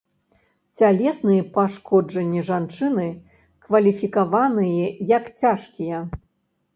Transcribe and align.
Цялесныя 0.79 1.41
пашкоджанні 1.57 2.41
жанчыны 2.47 3.05
кваліфікаваныя 3.65 4.87
як 5.17 5.29
цяжкія. 5.43 5.99